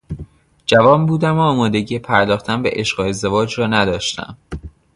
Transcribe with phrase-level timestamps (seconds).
[0.65, 4.37] جوان بودم و آمادگی پرداختن به عشق و ازدواج را نداشتم.